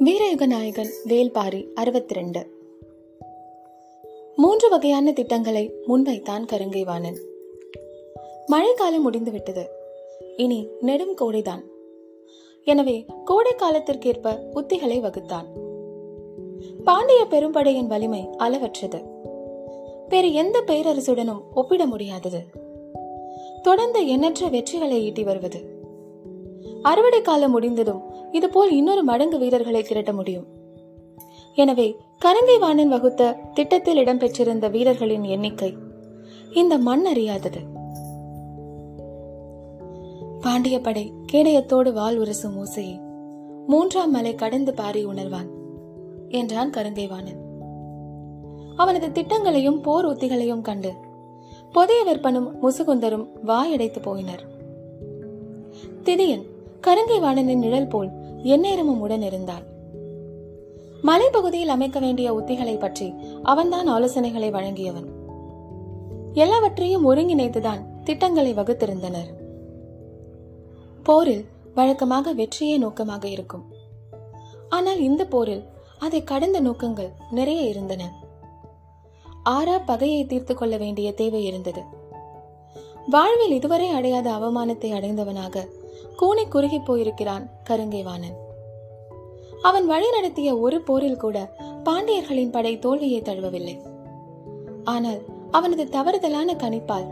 வீரயுக 0.00 0.46
நாயகன் 0.46 0.90
வேல்பாரி 1.08 1.72
அறுபத்தி 1.72 2.14
ரெண்டு 2.14 2.52
மூன்று 4.36 4.68
வகையான 4.68 5.12
திட்டங்களை 5.12 5.72
முன்வைத்தான் 5.88 6.46
கருங்கைவாணன். 6.52 7.18
மழைக்காலம் 8.46 9.02
முடிந்துவிட்டது. 9.02 9.68
இனி 10.36 10.68
நெடும் 10.80 11.16
கோடைதான். 11.16 11.62
எனவே 12.64 13.04
கோடை 13.24 13.52
காலத்திற்கேற்ப 13.52 14.40
உத்திகளை 14.54 15.00
வகுத்தான். 15.00 15.46
பாண்டிய 16.84 17.26
பெரும்படையின் 17.30 17.86
வலிமை 17.86 18.28
அளவற்றது. 18.38 19.02
வேறு 20.08 20.32
எந்த 20.32 20.62
பேரரசுடனும் 20.66 21.42
ஒப்பிட 21.54 21.86
முடியாதது. 21.86 22.40
தொடர்ந்து 23.62 24.08
எண்ணற்ற 24.08 24.48
வெற்றிகளை 24.48 25.00
ஈட்டி 25.00 25.24
வருவது. 25.24 25.73
அறுவடை 26.90 27.20
காலம் 27.20 27.50
முடிந்ததும் 27.50 28.02
இதுபோல் 28.32 28.72
இன்னொரு 28.72 29.02
மடங்கு 29.02 29.38
வீரர்களை 29.38 29.82
திரட்ட 29.82 30.12
முடியும். 30.12 30.46
எனவே 31.54 31.86
கரங்கை 32.24 32.56
வாணன் 32.58 32.88
வகுத்த 32.88 33.32
திட்டத்தில் 33.54 34.00
இடம்பெற்றிருந்த 34.02 34.68
வீரர்களின் 34.70 35.24
எண்ணிக்கை 35.34 35.70
இந்த 36.52 36.74
மண் 36.78 37.06
அறியாதது. 37.06 37.60
பாண்டிய 40.40 40.76
படை 40.80 41.04
கேடயத்தோடு 41.32 41.90
வாள் 41.92 42.18
உரசும் 42.18 42.56
ஓசையை 42.62 42.96
மூன்றாம் 43.66 44.10
மலை 44.10 44.34
கடந்து 44.34 44.74
பாரி 44.74 45.02
உணர்வான் 45.06 45.50
என்றான் 46.28 46.70
கருங்கைவாணன். 46.70 47.40
அவனது 48.76 49.08
திட்டங்களையும் 49.12 49.82
போர் 49.82 50.06
உத்திகளையும் 50.06 50.66
கண்டு 50.68 50.92
புதிய 51.72 52.00
விற்பனும் 52.04 52.48
முசுகுந்தரும் 52.62 53.26
வாயடைத்து 53.46 54.00
போயினர். 54.06 54.42
திதியன் 56.04 56.44
கருங்கை 56.86 57.20
வாணனின் 57.20 57.58
நிழல் 57.58 57.88
போல் 57.88 58.10
எந்நேரமும் 58.42 59.00
உடன் 59.00 59.22
இருந்தான் 59.22 59.72
மலைப்பகுதியில் 61.02 61.68
அமைக்க 61.68 61.98
வேண்டிய 61.98 62.32
உத்திகளை 62.32 62.78
பற்றி 62.78 63.14
அவன்தான் 63.42 63.88
ஆலோசனைகளை 63.88 64.48
வழங்கியவன். 64.50 65.08
எல்லாவற்றையும் 66.32 67.06
ஒருங்கிணைத்துதான் 67.10 67.82
திட்டங்களை 68.04 68.54
வகுத்திருந்தனர். 68.54 69.30
போரில் 71.02 71.44
வழக்கமாக 71.74 72.34
வெற்றியே 72.34 72.76
நோக்கமாக 72.78 73.28
இருக்கும். 73.28 73.64
ஆனால் 74.68 75.00
இந்த 75.00 75.24
போரில் 75.24 75.64
அதை 75.98 76.24
கடந்த 76.24 76.60
நோக்கங்கள் 76.60 77.10
நிறைய 77.30 77.60
இருந்தன. 77.60 78.02
ஆறா 79.50 79.76
பகையை 79.86 80.26
தீர்த்து 80.26 80.54
கொள்ள 80.54 80.76
வேண்டிய 80.76 81.12
தேவை 81.12 81.44
இருந்தது. 81.44 81.82
வாழ்வில் 83.10 83.52
இதுவரை 83.52 83.88
அடையாத 83.88 84.30
அவமானத்தை 84.30 84.90
அடைந்தவனாக 84.90 85.68
கூனி 86.16 86.46
குறுகி 86.46 86.78
போயிருக்கிறான் 86.78 87.50
கருங்கைவாணன். 87.70 88.36
அவன் 89.62 89.86
வழி 89.86 90.10
நடத்திய 90.10 90.58
ஒரு 90.58 90.80
போரில் 90.80 91.16
கூட 91.16 91.56
பாண்டியர்களின் 91.84 92.50
படை 92.50 92.78
தோல்வியை 92.78 93.22
தழுவவில்லை. 93.22 93.80
ஆனால் 94.84 95.20
அவனது 95.50 95.84
தவறுதலான 95.84 96.54
கணிப்பால் 96.54 97.08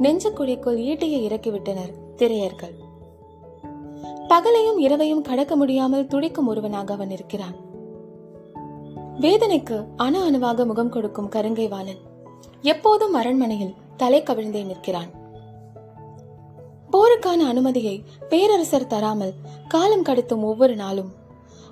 நெஞ்சக்குழிக்குள் 0.00 0.78
ஈட்டியை 0.90 1.20
இறக்கிவிட்டனர் 1.28 1.92
திரையர்கள். 2.16 2.74
பகலையும் 4.28 4.78
இரவையும் 4.78 5.20
கடக்க 5.20 5.56
முடியாமல் 5.56 6.06
துடிக்கும் 6.06 6.46
ஒருவனாக 6.46 6.92
அவன் 6.92 7.10
இருக்கிறான். 7.10 7.56
வேதனைக்கு 9.20 9.84
அணு 9.96 10.22
அணுவாக 10.22 10.64
முகம் 10.64 10.88
கொடுக்கும் 10.88 11.30
கருங்கைவாணன் 11.30 12.00
எப்போதும் 12.62 13.14
அரண்மனையில் 13.14 13.74
தலை 13.96 14.22
கவிழ்ந்தே 14.22 14.64
நிற்கிறான். 14.64 15.10
போருக்கான 16.92 17.48
அனுமதியை 17.48 18.04
பேரரசர் 18.28 18.86
தராமல் 18.86 19.34
காலம் 19.68 20.04
கடத்தும் 20.04 20.42
ஒவ்வொரு 20.42 20.76
நாளும் 20.76 21.12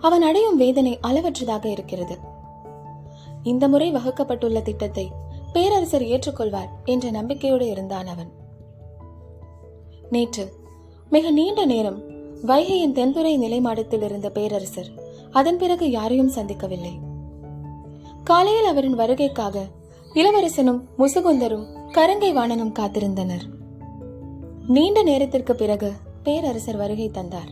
அவன் 0.00 0.22
அடையும் 0.22 0.56
வேதனை 0.56 0.98
அளவற்றதாக 1.02 1.66
இருக்கிறது. 1.66 2.18
இந்த 3.42 3.68
முறை 3.68 3.92
வகுக்கப்பட்டுள்ள 3.92 4.62
திட்டத்தை 4.62 5.12
பேரரசர் 5.52 6.02
ஏற்றுக்கொள்வார் 6.02 6.68
என்ற 6.84 7.10
நம்பிக்கையோடு 7.10 7.70
இருந்தான் 7.70 8.06
அவன். 8.06 8.30
நேற்று 10.10 10.52
மிக 11.10 11.30
நீண்ட 11.30 11.64
நேரம் 11.64 12.00
வைகையின் 12.46 12.92
தென்துறை 12.92 13.38
நிலைமாடத்தில் 13.38 14.02
இருந்த 14.02 14.30
பேரரசர் 14.30 14.90
அதன் 15.30 15.58
பிறகு 15.58 15.90
யாரையும் 15.90 16.32
சந்திக்கவில்லை. 16.32 16.92
காலையில் 18.24 18.64
அவரின் 18.64 18.98
வருகைக்காக 18.98 19.58
இளவரசனும் 20.14 20.82
முசுகுந்தரும் 20.98 21.66
கரங்கை 21.92 22.32
வாணனும் 22.32 22.76
காத்திருந்தனர். 22.78 23.57
நீண்ட 24.68 25.02
நேரத்திற்கு 25.02 25.54
பிறகு 25.54 25.92
பேரரசர் 26.22 26.76
வருகை 26.76 27.08
தந்தார். 27.08 27.48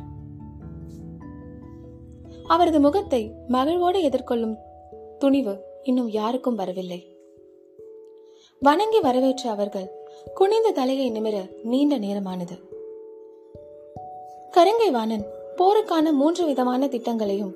அவரது 2.48 2.80
முகத்தை 2.80 3.32
மகிழ்வோடு 3.48 4.02
எதிர்கொள்ளும் 4.02 4.56
துணிவு 5.18 5.60
இன்னும் 5.82 6.08
யாருக்கும் 6.08 6.54
வரவில்லை. 6.54 7.16
வணங்கி 8.60 9.00
வரவேற்ற 9.00 9.50
அவர்கள் 9.50 9.90
குனிந்த 10.34 10.70
தலையை 10.70 11.12
நிமிர 11.12 11.50
நீண்ட 11.62 11.98
நேரமானது. 11.98 12.58
கருங்கை 14.50 14.90
வாணன் 14.90 15.24
போருக்கான 15.56 16.12
மூன்று 16.12 16.44
விதமான 16.44 16.86
திட்டங்களையும் 16.86 17.54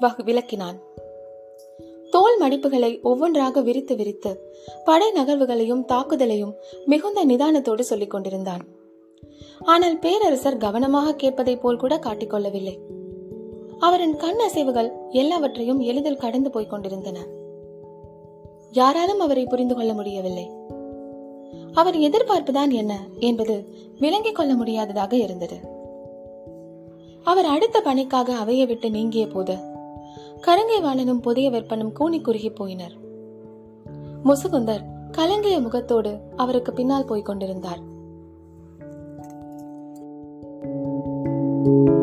வகு- 0.00 0.24
விளக்கினான். 0.24 0.76
தோல் 2.12 2.40
மடிப்புகளை 2.42 3.02
ஒவ்வொன்றாக 3.02 3.60
விரித்து 3.60 3.96
விரித்து 3.96 4.30
படை 4.84 5.12
நகர்வுகளையும் 5.12 5.84
தாக்குதலையும் 5.92 6.52
மிகுந்த 6.84 7.24
நிதானத்தோடு 7.24 7.80
சொல்லிக் 7.80 8.10
கொண்டிருந்தான். 8.10 8.62
ஆனால் 9.60 9.98
பேரரசர் 9.98 10.56
கவனமாக 10.56 11.14
கேட்பதைப் 11.14 11.60
போல் 11.60 11.76
கூட 11.76 11.96
காட்டிக்கொள்ளவில்லை. 11.96 12.76
அவரின் 13.78 14.16
கண் 14.16 14.40
அசைவுகள் 14.40 14.90
எல்லாவற்றையும் 15.10 15.80
எளிதில் 15.80 16.22
கடந்து 16.24 16.50
போய்க் 16.50 16.70
கொண்டிருந்தன. 16.70 17.18
யாராலும் 18.70 19.20
அவரை 19.20 19.44
புரிந்து 19.44 19.74
கொள்ள 19.74 19.92
முடியவில்லை. 19.92 20.46
அவர் 21.72 21.96
எதிர்பார்ப்புதான் 21.96 22.72
என்ன 22.72 23.00
என்பது 23.20 23.56
விளங்கிக் 23.98 24.34
கொள்ள 24.34 24.54
முடியாததாக 24.54 25.16
இருந்தது. 25.16 25.56
அவர் 27.24 27.44
அடுத்த 27.44 27.80
பணிக்காக 27.80 28.34
அவையை 28.34 28.66
விட்டு 28.66 28.90
நீங்கிய 28.90 29.26
போது 29.26 29.70
கருங்கை 30.46 30.82
வாணனும் 30.82 31.20
புதிய 31.20 31.50
விற்பனும் 31.50 31.92
கூனி 31.92 32.20
குறுகி 32.20 32.50
போயினர். 32.50 32.96
முசுகுந்தர் 34.24 34.82
கலங்கிய 35.10 35.60
முகத்தோடு 35.60 36.20
அவருக்கு 36.36 36.72
பின்னால் 36.72 37.04
போய்க் 37.04 37.24
கொண்டிருந்தார். 37.24 37.90
thank 41.64 41.88
you 41.88 42.01